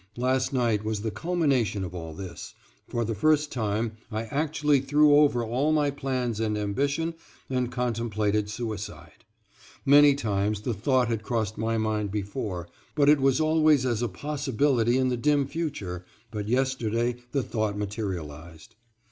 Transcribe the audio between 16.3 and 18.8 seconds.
but yesterday the thought materialized.